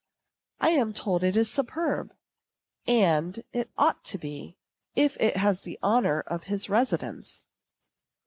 I 0.59 0.69
am 0.71 0.93
told 0.93 1.23
it 1.23 1.37
is 1.37 1.47
superb; 1.51 2.15
and 2.87 3.43
it 3.53 3.69
ought 3.77 4.03
to 4.05 4.17
be, 4.17 4.57
if 4.95 5.15
it 5.19 5.37
has 5.37 5.61
the 5.61 5.77
honor 5.83 6.21
of 6.21 6.45
his 6.45 6.69
residence." 6.71 7.45